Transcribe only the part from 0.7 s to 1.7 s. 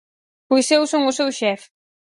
eu son o seu xefe.